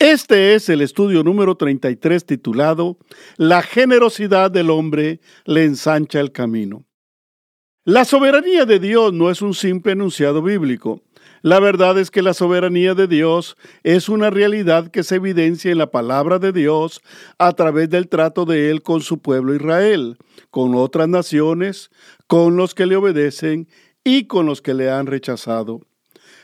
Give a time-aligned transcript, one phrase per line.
[0.00, 2.96] Este es el estudio número 33 titulado
[3.36, 6.86] La generosidad del hombre le ensancha el camino.
[7.84, 11.02] La soberanía de Dios no es un simple enunciado bíblico.
[11.42, 15.76] La verdad es que la soberanía de Dios es una realidad que se evidencia en
[15.76, 17.02] la palabra de Dios
[17.36, 20.16] a través del trato de Él con su pueblo Israel,
[20.50, 21.90] con otras naciones,
[22.26, 23.68] con los que le obedecen
[24.02, 25.82] y con los que le han rechazado.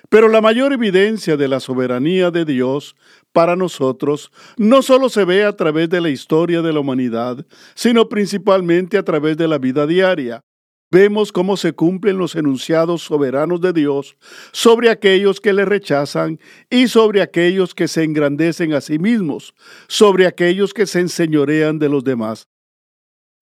[0.09, 2.97] Pero la mayor evidencia de la soberanía de Dios
[3.33, 8.09] para nosotros no solo se ve a través de la historia de la humanidad, sino
[8.09, 10.41] principalmente a través de la vida diaria.
[10.91, 14.17] Vemos cómo se cumplen los enunciados soberanos de Dios
[14.53, 16.39] sobre aquellos que le rechazan
[16.71, 19.53] y sobre aquellos que se engrandecen a sí mismos,
[19.89, 22.47] sobre aquellos que se enseñorean de los demás.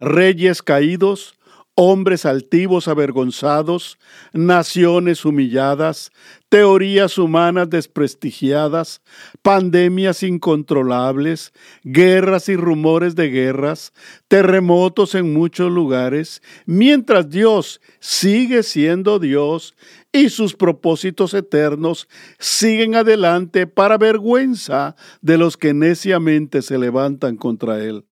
[0.00, 1.33] Reyes caídos,
[1.76, 3.98] hombres altivos avergonzados,
[4.32, 6.12] naciones humilladas,
[6.48, 9.02] teorías humanas desprestigiadas,
[9.42, 13.92] pandemias incontrolables, guerras y rumores de guerras,
[14.28, 19.74] terremotos en muchos lugares, mientras Dios sigue siendo Dios
[20.12, 27.82] y sus propósitos eternos siguen adelante para vergüenza de los que neciamente se levantan contra
[27.82, 28.04] Él.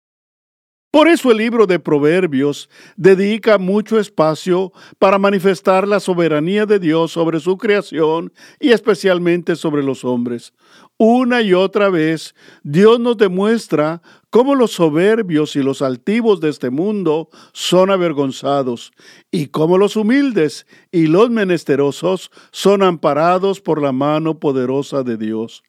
[0.91, 7.13] Por eso el libro de Proverbios dedica mucho espacio para manifestar la soberanía de Dios
[7.13, 10.53] sobre su creación y especialmente sobre los hombres.
[10.99, 16.71] Una y otra vez Dios nos demuestra cómo los soberbios y los altivos de este
[16.71, 18.91] mundo son avergonzados
[19.31, 25.63] y cómo los humildes y los menesterosos son amparados por la mano poderosa de Dios.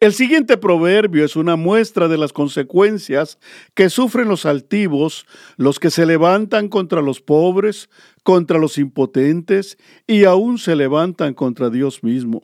[0.00, 3.38] El siguiente proverbio es una muestra de las consecuencias
[3.74, 5.26] que sufren los altivos,
[5.58, 7.90] los que se levantan contra los pobres,
[8.22, 12.42] contra los impotentes y aún se levantan contra Dios mismo.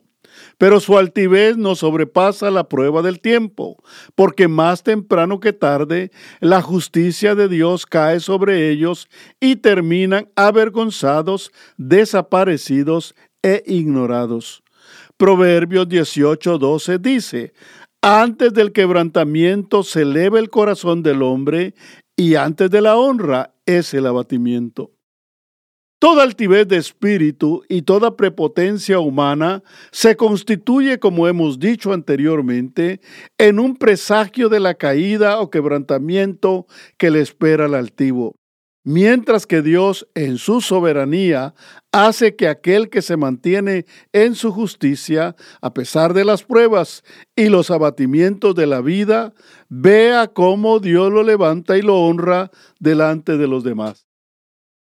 [0.59, 6.61] Pero su altivez no sobrepasa la prueba del tiempo, porque más temprano que tarde la
[6.61, 9.07] justicia de Dios cae sobre ellos
[9.39, 14.61] y terminan avergonzados, desaparecidos e ignorados.
[15.17, 17.53] Proverbios 18:12 dice,
[18.03, 21.73] antes del quebrantamiento se eleva el corazón del hombre
[22.15, 24.91] y antes de la honra es el abatimiento.
[25.99, 33.01] Toda altivez de espíritu y toda prepotencia humana se constituye, como hemos dicho anteriormente,
[33.39, 36.67] en un presagio de la caída o quebrantamiento
[36.99, 38.35] que le espera al altivo
[38.87, 41.53] mientras que Dios en su soberanía
[41.91, 47.03] hace que aquel que se mantiene en su justicia, a pesar de las pruebas
[47.35, 49.33] y los abatimientos de la vida,
[49.67, 52.49] vea cómo Dios lo levanta y lo honra
[52.79, 54.07] delante de los demás.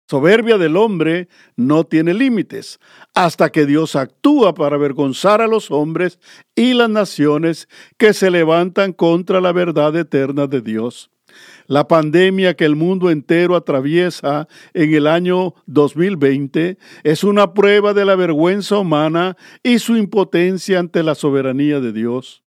[0.07, 2.79] Soberbia del hombre no tiene límites,
[3.15, 6.19] hasta que Dios actúa para avergonzar a los hombres
[6.53, 7.67] y las naciones
[7.97, 11.09] que se levantan contra la verdad eterna de Dios.
[11.67, 18.05] La pandemia que el mundo entero atraviesa en el año 2020 es una prueba de
[18.05, 22.43] la vergüenza humana y su impotencia ante la soberanía de Dios.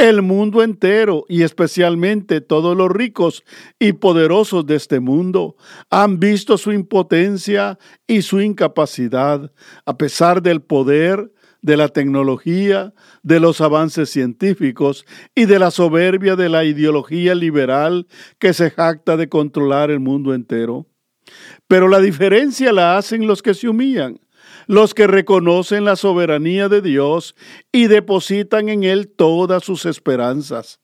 [0.00, 3.44] El mundo entero y especialmente todos los ricos
[3.78, 5.56] y poderosos de este mundo
[5.90, 9.52] han visto su impotencia y su incapacidad
[9.84, 11.30] a pesar del poder,
[11.62, 15.04] de la tecnología, de los avances científicos
[15.34, 18.06] y de la soberbia de la ideología liberal
[18.38, 20.86] que se jacta de controlar el mundo entero.
[21.68, 24.20] Pero la diferencia la hacen los que se humillan,
[24.66, 27.34] los que reconocen la soberanía de Dios
[27.72, 30.79] y depositan en Él todas sus esperanzas.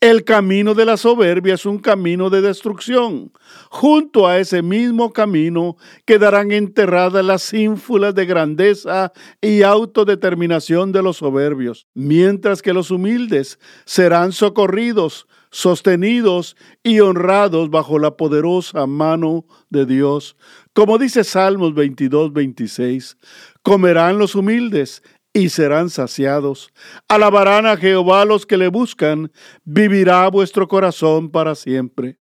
[0.00, 3.32] El camino de la soberbia es un camino de destrucción.
[3.70, 11.18] Junto a ese mismo camino quedarán enterradas las ínfulas de grandeza y autodeterminación de los
[11.18, 19.86] soberbios, mientras que los humildes serán socorridos, sostenidos y honrados bajo la poderosa mano de
[19.86, 20.36] Dios.
[20.72, 23.16] Como dice Salmos 22, 26,
[23.62, 25.02] comerán los humildes
[25.34, 26.72] y serán saciados.
[27.08, 29.30] Alabarán a Jehová los que le buscan,
[29.64, 32.18] vivirá vuestro corazón para siempre.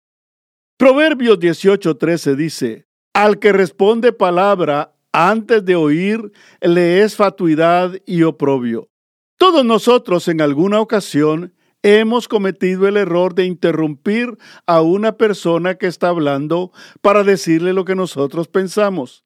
[0.77, 8.89] Proverbios 18:13 dice, Al que responde palabra antes de oír, le es fatuidad y oprobio.
[9.37, 15.87] Todos nosotros en alguna ocasión hemos cometido el error de interrumpir a una persona que
[15.87, 16.71] está hablando
[17.01, 19.23] para decirle lo que nosotros pensamos.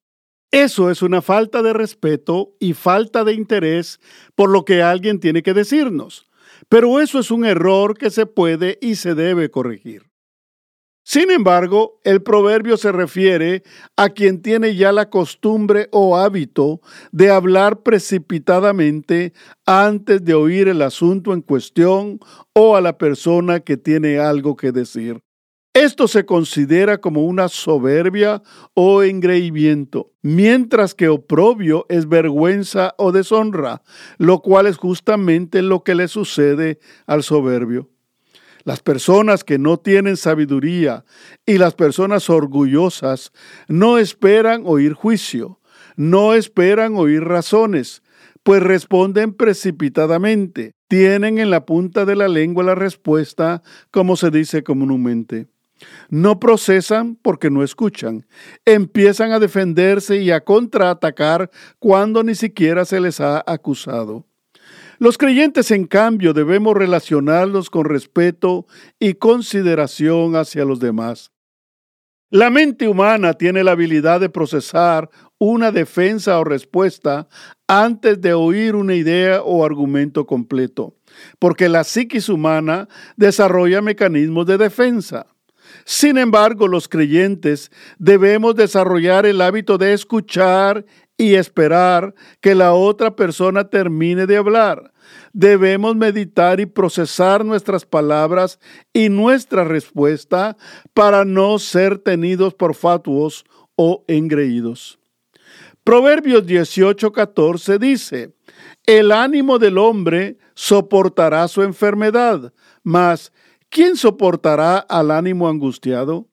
[0.53, 3.99] Eso es una falta de respeto y falta de interés
[4.35, 6.29] por lo que alguien tiene que decirnos.
[6.69, 10.03] Pero eso es un error que se puede y se debe corregir.
[11.03, 13.63] Sin embargo, el proverbio se refiere
[13.97, 19.33] a quien tiene ya la costumbre o hábito de hablar precipitadamente
[19.65, 22.19] antes de oír el asunto en cuestión
[22.53, 25.19] o a la persona que tiene algo que decir.
[25.73, 28.43] Esto se considera como una soberbia
[28.75, 33.81] o engreimiento, mientras que oprobio es vergüenza o deshonra,
[34.19, 36.77] lo cual es justamente lo que le sucede
[37.07, 37.89] al soberbio.
[38.65, 41.05] Las personas que no tienen sabiduría
[41.43, 43.31] y las personas orgullosas
[43.67, 45.59] no esperan oír juicio,
[45.95, 48.03] no esperan oír razones,
[48.43, 50.73] pues responden precipitadamente.
[50.87, 55.52] Tienen en la punta de la lengua la respuesta, como se dice comúnmente.
[56.09, 58.25] No procesan porque no escuchan.
[58.65, 61.49] Empiezan a defenderse y a contraatacar
[61.79, 64.25] cuando ni siquiera se les ha acusado.
[64.99, 68.65] Los creyentes, en cambio, debemos relacionarlos con respeto
[68.99, 71.31] y consideración hacia los demás.
[72.29, 77.27] La mente humana tiene la habilidad de procesar una defensa o respuesta
[77.67, 80.95] antes de oír una idea o argumento completo,
[81.37, 82.87] porque la psiquis humana
[83.17, 85.27] desarrolla mecanismos de defensa.
[85.85, 90.85] Sin embargo, los creyentes debemos desarrollar el hábito de escuchar
[91.17, 94.91] y esperar que la otra persona termine de hablar.
[95.31, 98.59] Debemos meditar y procesar nuestras palabras
[98.93, 100.57] y nuestra respuesta
[100.93, 103.45] para no ser tenidos por fatuos
[103.75, 104.99] o engreídos.
[105.83, 108.33] Proverbios 18:14 dice,
[108.85, 112.53] El ánimo del hombre soportará su enfermedad,
[112.83, 113.33] mas
[113.73, 116.29] ¿quién soportará al ánimo angustiado?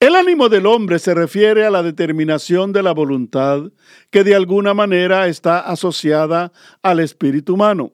[0.00, 3.70] El ánimo del hombre se refiere a la determinación de la voluntad
[4.10, 6.52] que de alguna manera está asociada
[6.82, 7.92] al espíritu humano.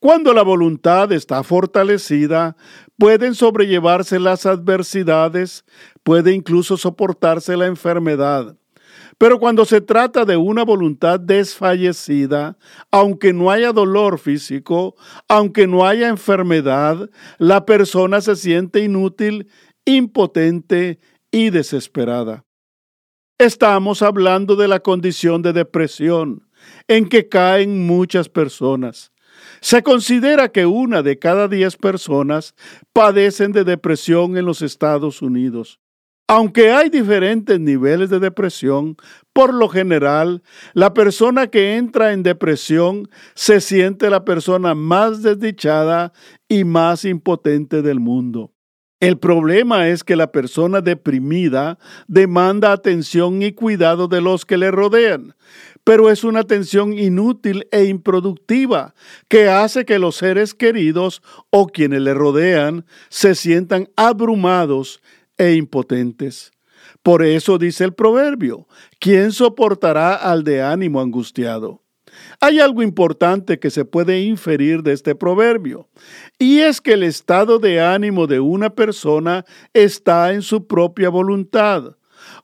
[0.00, 2.56] Cuando la voluntad está fortalecida,
[2.96, 5.66] pueden sobrellevarse las adversidades,
[6.02, 8.56] puede incluso soportarse la enfermedad.
[9.18, 12.58] Pero cuando se trata de una voluntad desfallecida,
[12.90, 14.94] aunque no haya dolor físico,
[15.26, 17.08] aunque no haya enfermedad,
[17.38, 19.48] la persona se siente inútil,
[19.86, 20.98] impotente
[21.30, 22.44] y desesperada.
[23.38, 26.48] Estamos hablando de la condición de depresión
[26.88, 29.12] en que caen muchas personas.
[29.60, 32.54] Se considera que una de cada diez personas
[32.92, 35.80] padecen de depresión en los Estados Unidos.
[36.28, 38.96] Aunque hay diferentes niveles de depresión,
[39.32, 40.42] por lo general,
[40.74, 46.12] la persona que entra en depresión se siente la persona más desdichada
[46.48, 48.52] y más impotente del mundo.
[48.98, 51.78] El problema es que la persona deprimida
[52.08, 55.36] demanda atención y cuidado de los que le rodean,
[55.84, 58.94] pero es una atención inútil e improductiva
[59.28, 65.00] que hace que los seres queridos o quienes le rodean se sientan abrumados
[65.38, 66.52] e impotentes.
[67.02, 68.66] Por eso dice el proverbio,
[69.00, 71.82] ¿quién soportará al de ánimo angustiado?
[72.40, 75.88] Hay algo importante que se puede inferir de este proverbio,
[76.38, 79.44] y es que el estado de ánimo de una persona
[79.74, 81.96] está en su propia voluntad.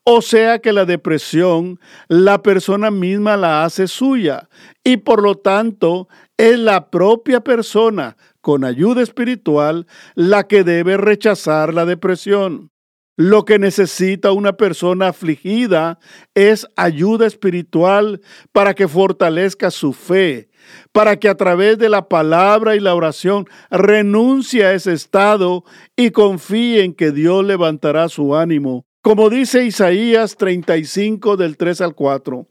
[0.05, 4.49] O sea que la depresión la persona misma la hace suya
[4.85, 11.73] y por lo tanto es la propia persona con ayuda espiritual la que debe rechazar
[11.73, 12.72] la depresión.
[13.17, 15.99] Lo que necesita una persona afligida
[16.35, 20.49] es ayuda espiritual para que fortalezca su fe,
[20.93, 25.65] para que a través de la palabra y la oración renuncie a ese estado
[25.95, 28.87] y confíe en que Dios levantará su ánimo.
[29.03, 32.47] Como dice Isaías 35 del 3 al 4.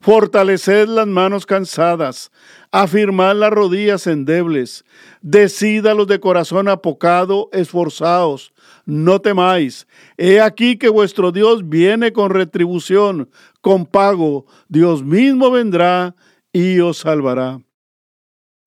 [0.00, 2.30] Fortaleced las manos cansadas,
[2.70, 4.84] afirmad las rodillas endebles,
[5.20, 8.52] decida los de corazón apocado, esforzaos,
[8.88, 9.86] no temáis.
[10.16, 13.28] He aquí que vuestro Dios viene con retribución,
[13.60, 16.16] con pago, Dios mismo vendrá
[16.54, 17.60] y os salvará.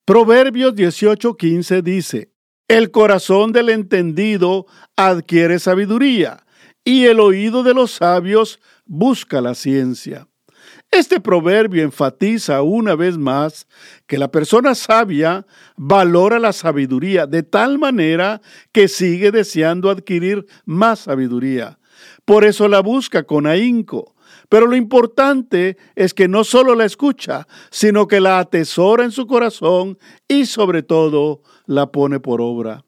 [0.06, 2.32] Proverbios 18:15 dice,
[2.68, 6.46] El corazón del entendido adquiere sabiduría,
[6.84, 10.28] y el oído de los sabios busca la ciencia.
[10.92, 13.66] Este proverbio enfatiza una vez más
[14.08, 18.42] que la persona sabia valora la sabiduría de tal manera
[18.74, 21.80] que sigue deseando adquirir más sabiduría.
[22.26, 24.16] Por eso la busca con ahínco,
[24.50, 29.26] Pero lo importante es que no solo la escucha, sino que la atesora en su
[29.26, 32.84] corazón y sobre todo la pone por obra.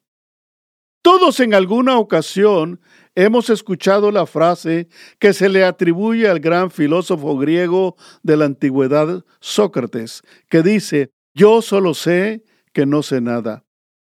[1.02, 2.82] Todos en alguna ocasión
[3.16, 4.88] hemos escuchado la frase
[5.20, 11.62] que se le atribuye al gran filósofo griego de la antigüedad, Sócrates, que dice, yo
[11.62, 12.44] solo sé
[12.74, 13.64] que no sé nada.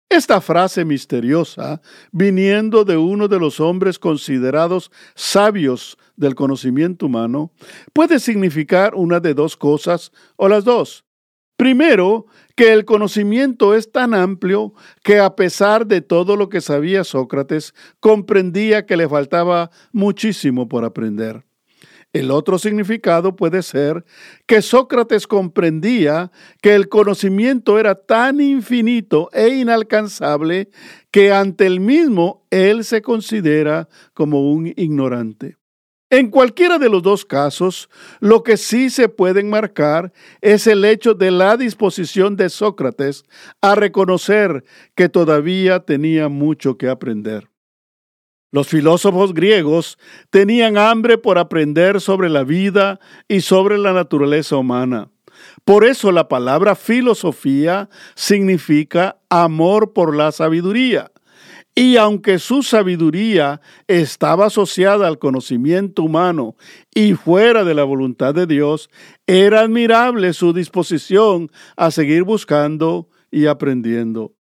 [0.08, 1.80] Esta frase misteriosa,
[2.12, 7.52] viniendo de uno de los hombres considerados sabios del conocimiento humano,
[7.92, 11.05] puede significar una de dos cosas o las dos.
[11.56, 14.72] Primero, que el conocimiento es tan amplio
[15.02, 20.84] que a pesar de todo lo que sabía Sócrates, comprendía que le faltaba muchísimo por
[20.84, 21.44] aprender.
[22.12, 24.04] El otro significado puede ser
[24.46, 26.30] que Sócrates comprendía
[26.62, 30.70] que el conocimiento era tan infinito e inalcanzable
[31.10, 35.56] que ante el mismo él se considera como un ignorante.
[36.08, 37.88] En cualquiera de los dos casos,
[38.20, 43.24] lo que sí se puede enmarcar es el hecho de la disposición de Sócrates
[43.60, 47.48] a reconocer que todavía tenía mucho que aprender.
[48.52, 49.98] Los filósofos griegos
[50.30, 55.10] tenían hambre por aprender sobre la vida y sobre la naturaleza humana.
[55.64, 61.10] Por eso la palabra filosofía significa amor por la sabiduría.
[61.78, 66.56] Y aunque su sabiduría estaba asociada al conocimiento humano
[66.94, 68.88] y fuera de la voluntad de Dios,
[69.26, 74.36] era admirable su disposición a seguir buscando y aprendiendo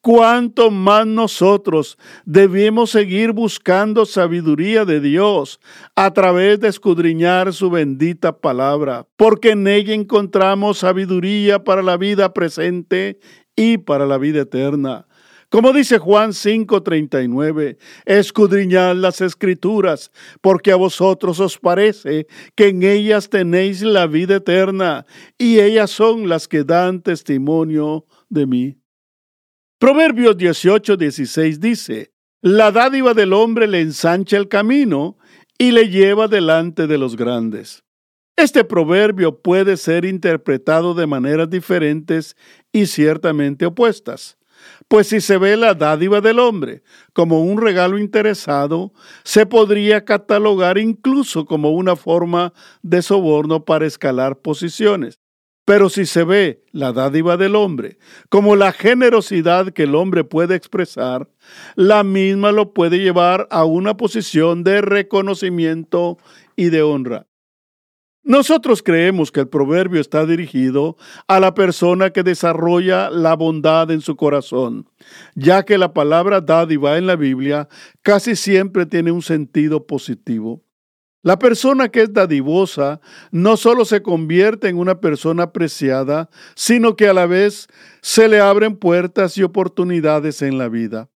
[0.00, 5.60] cuánto más nosotros debemos seguir buscando sabiduría de Dios
[5.96, 12.32] a través de escudriñar su bendita palabra, porque en ella encontramos sabiduría para la vida
[12.32, 13.18] presente
[13.54, 15.07] y para la vida eterna.
[15.50, 20.10] Como dice Juan 5:39, escudriñad las escrituras,
[20.42, 25.06] porque a vosotros os parece que en ellas tenéis la vida eterna,
[25.38, 28.78] y ellas son las que dan testimonio de mí.
[29.78, 32.12] Proverbios 18, 16 dice,
[32.42, 35.16] La dádiva del hombre le ensancha el camino
[35.56, 37.84] y le lleva delante de los grandes.
[38.36, 42.36] Este proverbio puede ser interpretado de maneras diferentes
[42.70, 44.37] y ciertamente opuestas.
[44.88, 46.82] Pues si se ve la dádiva del hombre
[47.12, 48.92] como un regalo interesado,
[49.24, 55.18] se podría catalogar incluso como una forma de soborno para escalar posiciones.
[55.68, 57.98] Pero si se ve la dádiva del hombre
[58.30, 61.28] como la generosidad que el hombre puede expresar,
[61.74, 66.16] la misma lo puede llevar a una posición de reconocimiento
[66.56, 67.26] y de honra.
[68.28, 74.02] Nosotros creemos que el proverbio está dirigido a la persona que desarrolla la bondad en
[74.02, 74.86] su corazón,
[75.34, 77.70] ya que la palabra dádiva en la Biblia
[78.02, 80.62] casi siempre tiene un sentido positivo.
[81.22, 87.08] La persona que es dadivosa no solo se convierte en una persona apreciada, sino que
[87.08, 87.66] a la vez
[88.02, 91.08] se le abren puertas y oportunidades en la vida.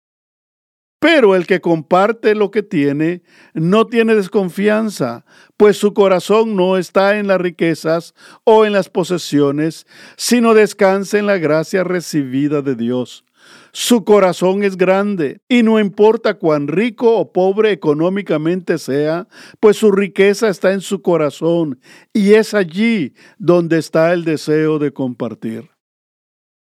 [1.00, 3.22] Pero el que comparte lo que tiene
[3.54, 5.24] no tiene desconfianza,
[5.56, 8.14] pues su corazón no está en las riquezas
[8.44, 13.24] o en las posesiones, sino descansa en la gracia recibida de Dios.
[13.72, 19.26] Su corazón es grande y no importa cuán rico o pobre económicamente sea,
[19.58, 21.80] pues su riqueza está en su corazón
[22.12, 25.70] y es allí donde está el deseo de compartir.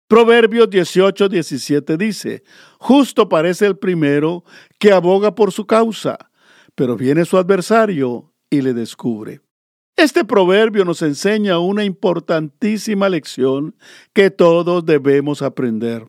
[0.10, 2.44] Proverbios 18, 17 dice,
[2.80, 4.44] justo parece el primero
[4.80, 6.18] que aboga por su causa,
[6.74, 9.42] pero viene su adversario y le descubre.
[9.96, 13.76] Este proverbio nos enseña una importantísima lección
[14.12, 16.08] que todos debemos aprender.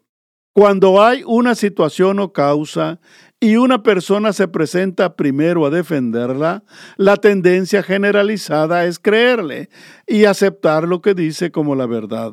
[0.54, 3.00] Cuando hay una situación o causa
[3.38, 6.64] y una persona se presenta primero a defenderla,
[6.96, 9.68] la tendencia generalizada es creerle
[10.06, 12.32] y aceptar lo que dice como la verdad.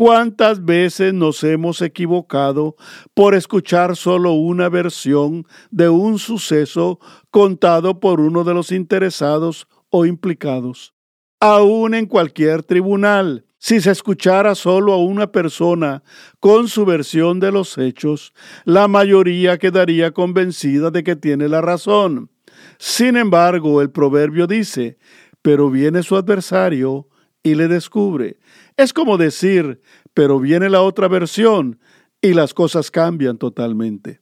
[0.00, 2.74] ¿Cuántas veces nos hemos equivocado
[3.12, 6.98] por escuchar solo una versión de un suceso
[7.30, 10.94] contado por uno de los interesados o implicados?
[11.38, 16.02] Aún en cualquier tribunal, si se escuchara solo a una persona
[16.38, 18.32] con su versión de los hechos,
[18.64, 22.30] la mayoría quedaría convencida de que tiene la razón.
[22.78, 24.96] Sin embargo, el proverbio dice,
[25.42, 27.06] pero viene su adversario
[27.42, 28.38] y le descubre.
[28.76, 29.80] Es como decir,
[30.14, 31.78] pero viene la otra versión
[32.20, 34.20] y las cosas cambian totalmente.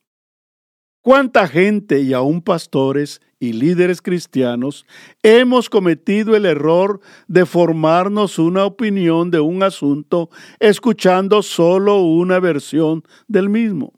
[1.01, 4.85] ¿Cuánta gente y aún pastores y líderes cristianos
[5.23, 13.05] hemos cometido el error de formarnos una opinión de un asunto escuchando solo una versión
[13.27, 13.98] del mismo?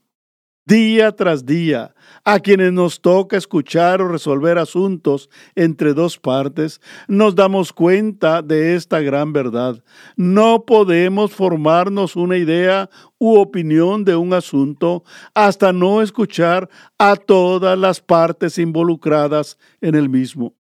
[0.71, 7.35] Día tras día, a quienes nos toca escuchar o resolver asuntos entre dos partes, nos
[7.35, 9.83] damos cuenta de esta gran verdad.
[10.15, 15.03] No podemos formarnos una idea u opinión de un asunto
[15.35, 20.55] hasta no escuchar a todas las partes involucradas en el mismo.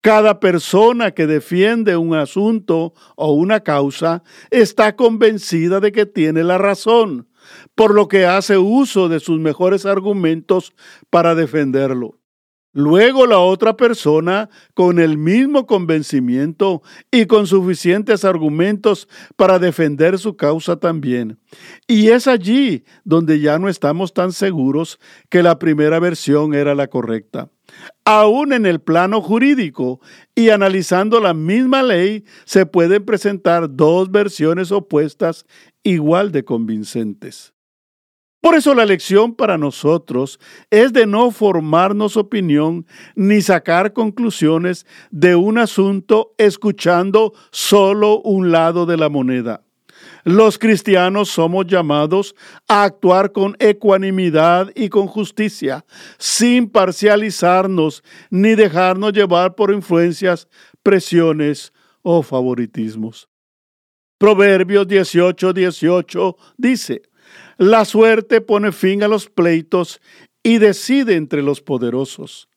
[0.00, 6.58] Cada persona que defiende un asunto o una causa está convencida de que tiene la
[6.58, 7.28] razón,
[7.74, 10.72] por lo que hace uso de sus mejores argumentos
[11.10, 12.21] para defenderlo.
[12.74, 20.36] Luego la otra persona, con el mismo convencimiento y con suficientes argumentos para defender su
[20.36, 21.38] causa también.
[21.86, 24.98] Y es allí donde ya no estamos tan seguros
[25.28, 27.50] que la primera versión era la correcta.
[28.04, 30.00] Aún en el plano jurídico
[30.34, 35.44] y analizando la misma ley, se pueden presentar dos versiones opuestas
[35.82, 37.52] igual de convincentes.
[38.42, 45.36] Por eso la lección para nosotros es de no formarnos opinión ni sacar conclusiones de
[45.36, 49.62] un asunto escuchando solo un lado de la moneda.
[50.24, 52.34] Los cristianos somos llamados
[52.66, 55.84] a actuar con ecuanimidad y con justicia,
[56.18, 60.48] sin parcializarnos ni dejarnos llevar por influencias,
[60.82, 61.72] presiones
[62.02, 63.28] o favoritismos.
[64.18, 67.02] Proverbios 18, 18 dice,
[67.58, 70.00] la suerte pone fin a los pleitos
[70.42, 72.48] y decide entre los poderosos.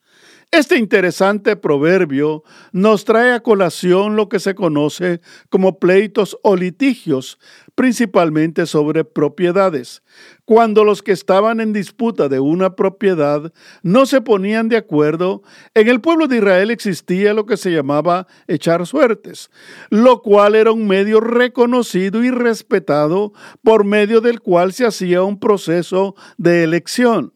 [0.52, 7.40] Este interesante proverbio nos trae a colación lo que se conoce como pleitos o litigios,
[7.76, 10.02] principalmente sobre propiedades,
[10.46, 13.52] cuando los que estaban en disputa de una propiedad
[13.84, 15.42] no se ponían de acuerdo,
[15.74, 19.50] en el pueblo de Israel existía lo que se llamaba echar suertes,
[19.90, 25.40] lo cual era un medio reconocido y respetado por medio del cual se hacía un
[25.40, 27.34] proceso de elección.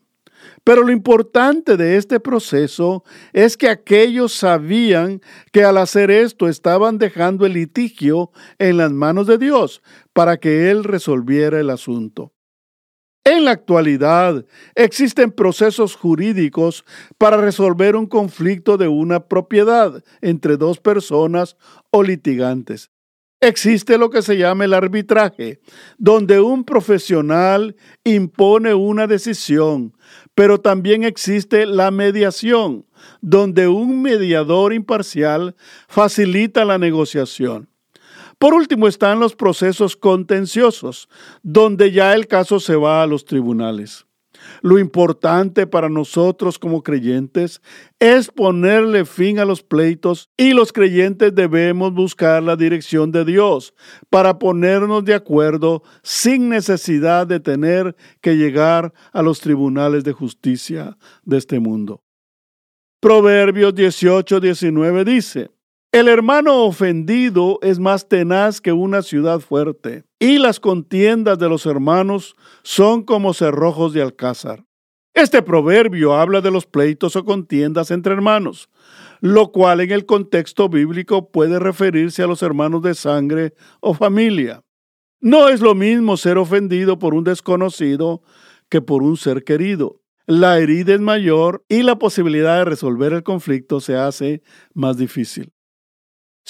[0.70, 5.20] Pero lo importante de este proceso es que aquellos sabían
[5.52, 9.82] que al hacer esto estaban dejando el litigio en las manos de Dios
[10.14, 12.34] para que Él resolviera el asunto.
[13.24, 14.46] En la actualidad
[14.76, 16.86] existen procesos jurídicos
[17.18, 21.58] para resolver un conflicto de una propiedad entre dos personas
[21.90, 22.92] o litigantes.
[23.42, 25.62] Existe lo que se llama el arbitraje,
[25.98, 29.94] donde un profesional impone una decisión,
[30.40, 32.86] pero también existe la mediación,
[33.20, 35.54] donde un mediador imparcial
[35.90, 37.68] facilita la negociación.
[38.38, 41.10] Por último están los procesos contenciosos,
[41.44, 44.06] donde ya el caso se va a los tribunales.
[44.62, 47.62] Lo importante para nosotros como creyentes
[48.00, 53.74] es ponerle fin a los pleitos y los creyentes debemos buscar la dirección de Dios
[54.10, 60.98] para ponernos de acuerdo sin necesidad de tener que llegar a los tribunales de justicia
[61.24, 62.04] de este mundo.
[63.00, 65.52] Proverbios 18, 19 dice,
[65.92, 71.66] el hermano ofendido es más tenaz que una ciudad fuerte, y las contiendas de los
[71.66, 74.64] hermanos son como cerrojos de alcázar.
[75.16, 78.70] Este proverbio habla de los pleitos o contiendas entre hermanos,
[79.20, 84.64] lo cual en el contexto bíblico puede referirse a los hermanos de sangre o familia.
[85.20, 88.22] No es lo mismo ser ofendido por un desconocido
[88.70, 90.02] que por un ser querido.
[90.28, 94.44] La herida es mayor y la posibilidad de resolver el conflicto se hace
[94.76, 95.52] más difícil.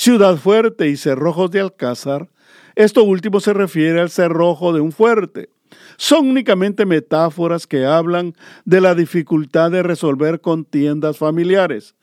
[0.02, 2.30] Ciudad fuerte y cerrojos de alcázar,
[2.76, 5.50] esto último se refiere al cerrojo de un fuerte.
[5.98, 8.34] Son únicamente metáforas que hablan
[8.64, 11.96] de la dificultad de resolver contiendas familiares,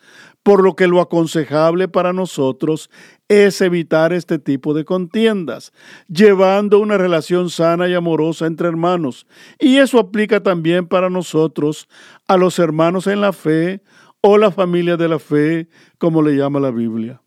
[0.42, 2.90] por lo que lo aconsejable para nosotros
[3.28, 5.72] es evitar este tipo de contiendas,
[6.06, 9.26] llevando una relación sana y amorosa entre hermanos.
[9.58, 11.88] Y eso aplica también para nosotros,
[12.28, 13.80] a los hermanos en la fe
[14.20, 17.22] o la familia de la fe, como le llama la Biblia.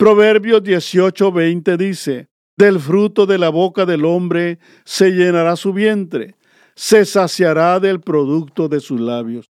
[0.00, 6.36] Proverbios 18:20 dice, Del fruto de la boca del hombre se llenará su vientre,
[6.74, 9.50] se saciará del producto de sus labios.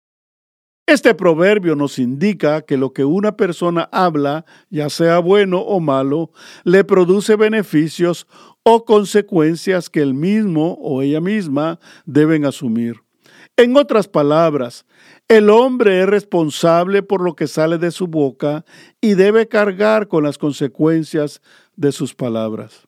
[0.87, 6.31] Este proverbio nos indica que lo que una persona habla, ya sea bueno o malo,
[6.65, 8.27] le produce beneficios
[8.63, 13.03] o consecuencias que él mismo o ella misma deben asumir.
[13.59, 14.87] En otras palabras,
[15.27, 18.65] el hombre es responsable por lo que sale de su boca
[19.01, 21.43] y debe cargar con las consecuencias
[21.75, 22.87] de sus palabras.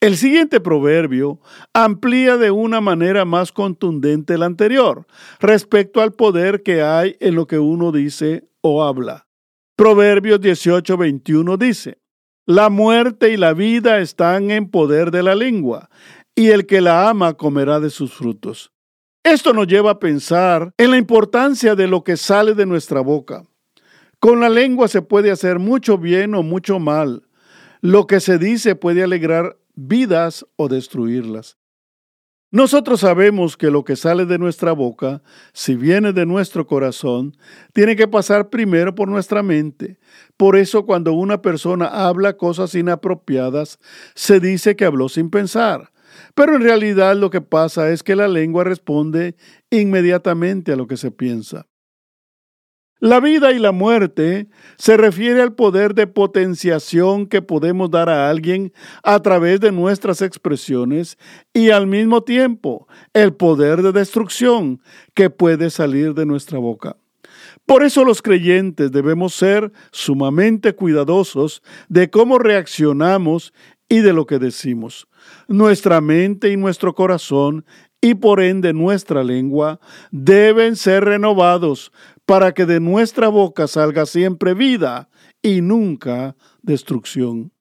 [0.00, 1.40] El siguiente proverbio
[1.74, 5.06] amplía de una manera más contundente el anterior
[5.40, 9.26] respecto al poder que hay en lo que uno dice o habla.
[9.76, 11.98] Proverbios 18:21 dice,
[12.46, 15.90] La muerte y la vida están en poder de la lengua,
[16.34, 18.71] y el que la ama comerá de sus frutos.
[19.24, 23.44] Esto nos lleva a pensar en la importancia de lo que sale de nuestra boca.
[24.18, 27.28] Con la lengua se puede hacer mucho bien o mucho mal.
[27.80, 31.56] Lo que se dice puede alegrar vidas o destruirlas.
[32.50, 37.36] Nosotros sabemos que lo que sale de nuestra boca, si viene de nuestro corazón,
[37.72, 40.00] tiene que pasar primero por nuestra mente.
[40.36, 43.78] Por eso cuando una persona habla cosas inapropiadas,
[44.16, 45.91] se dice que habló sin pensar.
[46.34, 49.36] Pero en realidad lo que pasa es que la lengua responde
[49.70, 51.66] inmediatamente a lo que se piensa.
[53.02, 54.46] La vida y la muerte
[54.78, 58.72] se refiere al poder de potenciación que podemos dar a alguien
[59.02, 61.18] a través de nuestras expresiones
[61.52, 64.80] y al mismo tiempo el poder de destrucción
[65.14, 66.96] que puede salir de nuestra boca.
[67.66, 73.52] Por eso los creyentes debemos ser sumamente cuidadosos de cómo reaccionamos
[73.88, 75.08] y de lo que decimos.
[75.48, 77.64] Nuestra mente y nuestro corazón
[78.00, 79.80] y por ende nuestra lengua
[80.10, 81.92] deben ser renovados
[82.26, 85.08] para que de nuestra boca salga siempre vida
[85.40, 87.52] y nunca destrucción.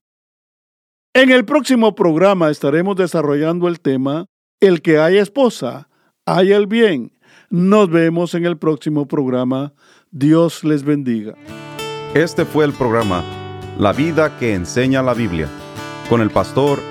[1.14, 4.26] En el próximo programa estaremos desarrollando el tema
[4.60, 5.90] El que haya esposa,
[6.26, 7.12] haya el bien.
[7.50, 9.74] Nos vemos en el próximo programa.
[10.10, 11.36] Dios les bendiga.
[12.14, 13.24] Este fue el programa
[13.78, 15.48] La vida que enseña la Biblia
[16.10, 16.91] con el pastor